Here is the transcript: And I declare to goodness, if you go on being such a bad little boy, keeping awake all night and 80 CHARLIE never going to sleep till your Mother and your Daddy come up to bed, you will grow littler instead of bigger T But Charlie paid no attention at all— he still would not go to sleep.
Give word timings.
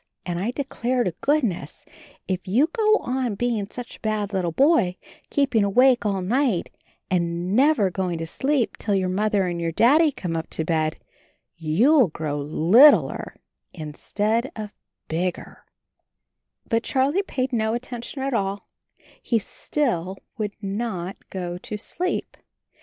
And 0.25 0.39
I 0.39 0.49
declare 0.49 1.03
to 1.03 1.11
goodness, 1.21 1.85
if 2.27 2.47
you 2.47 2.71
go 2.73 2.95
on 3.03 3.35
being 3.35 3.69
such 3.69 3.97
a 3.97 3.99
bad 3.99 4.33
little 4.33 4.51
boy, 4.51 4.95
keeping 5.29 5.63
awake 5.63 6.07
all 6.07 6.23
night 6.23 6.71
and 7.11 7.19
80 7.29 7.29
CHARLIE 7.29 7.53
never 7.53 7.91
going 7.91 8.17
to 8.17 8.25
sleep 8.25 8.77
till 8.77 8.95
your 8.95 9.09
Mother 9.09 9.45
and 9.45 9.61
your 9.61 9.71
Daddy 9.71 10.11
come 10.11 10.35
up 10.35 10.49
to 10.49 10.65
bed, 10.65 10.97
you 11.55 11.91
will 11.93 12.07
grow 12.07 12.39
littler 12.39 13.35
instead 13.75 14.51
of 14.55 14.73
bigger 15.07 15.65
T 15.65 15.71
But 16.67 16.81
Charlie 16.81 17.21
paid 17.21 17.53
no 17.53 17.75
attention 17.75 18.23
at 18.23 18.33
all— 18.33 18.69
he 19.21 19.37
still 19.37 20.17
would 20.35 20.55
not 20.63 21.15
go 21.29 21.59
to 21.59 21.77
sleep. 21.77 22.37